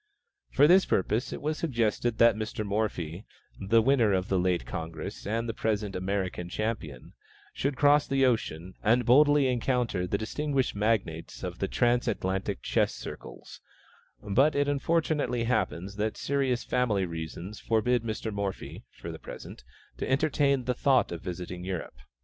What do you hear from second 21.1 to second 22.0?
of visiting Europe.